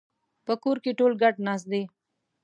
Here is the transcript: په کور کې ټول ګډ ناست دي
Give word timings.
په 0.45 0.53
کور 0.63 0.77
کې 0.83 0.91
ټول 0.99 1.11
ګډ 1.21 1.35
ناست 1.47 1.65
دي 1.71 1.83